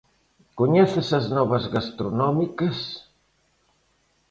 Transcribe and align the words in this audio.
¿Coñeces 0.59 1.07
as 1.19 1.25
novas 1.37 1.63
gastronómicas? 1.75 2.77